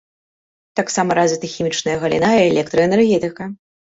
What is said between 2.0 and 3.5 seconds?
галіна і электраэнергетыка.